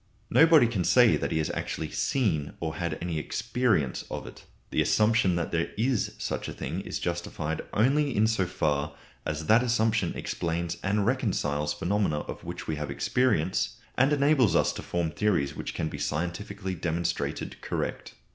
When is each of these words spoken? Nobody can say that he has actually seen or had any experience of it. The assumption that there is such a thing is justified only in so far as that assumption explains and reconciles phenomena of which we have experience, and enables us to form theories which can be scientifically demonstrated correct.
Nobody 0.31 0.65
can 0.65 0.83
say 0.83 1.15
that 1.15 1.31
he 1.31 1.37
has 1.37 1.51
actually 1.51 1.91
seen 1.91 2.53
or 2.59 2.77
had 2.77 2.97
any 2.99 3.19
experience 3.19 4.03
of 4.09 4.25
it. 4.25 4.45
The 4.71 4.81
assumption 4.81 5.35
that 5.35 5.51
there 5.51 5.69
is 5.77 6.15
such 6.17 6.47
a 6.47 6.53
thing 6.53 6.81
is 6.81 6.97
justified 6.97 7.61
only 7.71 8.15
in 8.15 8.25
so 8.25 8.47
far 8.47 8.95
as 9.27 9.45
that 9.45 9.61
assumption 9.61 10.15
explains 10.15 10.77
and 10.81 11.05
reconciles 11.05 11.71
phenomena 11.73 12.21
of 12.21 12.43
which 12.43 12.65
we 12.65 12.77
have 12.77 12.89
experience, 12.89 13.77
and 13.95 14.11
enables 14.11 14.55
us 14.55 14.73
to 14.73 14.81
form 14.81 15.11
theories 15.11 15.55
which 15.55 15.75
can 15.75 15.87
be 15.87 15.99
scientifically 15.99 16.73
demonstrated 16.73 17.61
correct. 17.61 18.15